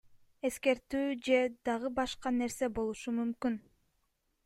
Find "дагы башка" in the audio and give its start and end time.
1.71-2.35